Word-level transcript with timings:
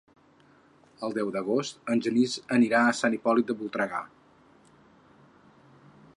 El 1.07 1.13
deu 1.17 1.29
d'agost 1.35 1.91
en 1.97 2.01
Genís 2.07 2.39
anirà 2.57 2.81
a 2.87 2.97
Sant 3.01 3.19
Hipòlit 3.19 3.53
de 3.53 3.59
Voltregà. 3.61 4.05